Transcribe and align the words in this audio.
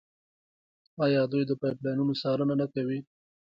آیا 1.05 1.21
دوی 1.31 1.43
د 1.47 1.51
پایپ 1.59 1.77
لاینونو 1.83 2.13
څارنه 2.21 2.55
نه 2.61 2.67
کوي؟ 2.73 2.99